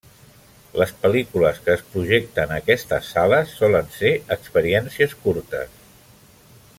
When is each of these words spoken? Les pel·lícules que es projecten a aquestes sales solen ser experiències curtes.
Les 0.81 0.93
pel·lícules 1.03 1.59
que 1.67 1.75
es 1.79 1.83
projecten 1.91 2.55
a 2.55 2.57
aquestes 2.63 3.11
sales 3.17 3.53
solen 3.61 3.93
ser 3.99 4.13
experiències 4.39 5.17
curtes. 5.27 5.81